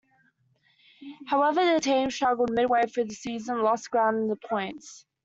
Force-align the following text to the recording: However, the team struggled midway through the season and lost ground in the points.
However, 1.27 1.63
the 1.63 1.79
team 1.79 2.09
struggled 2.09 2.49
midway 2.49 2.87
through 2.87 3.03
the 3.05 3.13
season 3.13 3.53
and 3.57 3.63
lost 3.63 3.91
ground 3.91 4.17
in 4.17 4.27
the 4.29 4.35
points. 4.35 5.05